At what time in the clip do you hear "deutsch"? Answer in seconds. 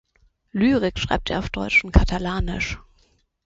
1.51-1.83